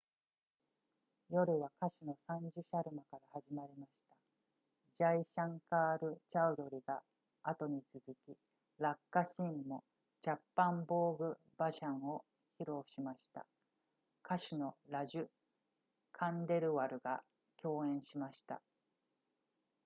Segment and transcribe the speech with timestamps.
[1.29, 4.15] 夜は歌手のサンジュシャルマから始まりました
[4.97, 7.03] ジャイシャンカールチャウドダリが
[7.43, 8.35] 後に続き
[8.79, 9.83] ラッカシンも
[10.19, 12.23] チャッパンボーグバジャンを
[12.59, 13.45] 披露しました
[14.25, 15.27] 歌手のラジュ
[16.13, 17.21] カンデルワルが
[17.61, 18.59] 共演しました